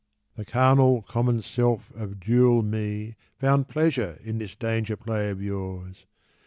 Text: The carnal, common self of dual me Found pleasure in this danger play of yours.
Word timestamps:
The 0.35 0.45
carnal, 0.45 1.03
common 1.03 1.43
self 1.43 1.91
of 1.95 2.19
dual 2.19 2.63
me 2.63 3.17
Found 3.37 3.67
pleasure 3.67 4.19
in 4.23 4.39
this 4.39 4.55
danger 4.55 4.97
play 4.97 5.29
of 5.29 5.43
yours. 5.43 6.07